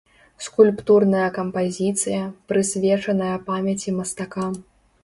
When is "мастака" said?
4.01-4.53